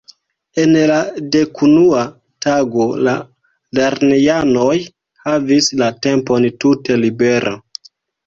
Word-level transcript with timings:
En 0.61 0.71
la 0.91 0.95
dekunua 1.33 2.05
tago 2.45 2.87
la 3.07 3.13
lernejanoj 3.79 4.73
havis 5.27 5.71
la 5.83 5.91
tempon 6.07 6.49
tute 6.65 6.97
libera. 7.05 7.55